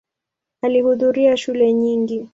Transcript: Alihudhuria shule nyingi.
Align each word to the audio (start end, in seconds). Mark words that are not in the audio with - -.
Alihudhuria 0.61 1.37
shule 1.37 1.73
nyingi. 1.73 2.29